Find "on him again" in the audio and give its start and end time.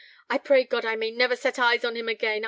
1.85-2.39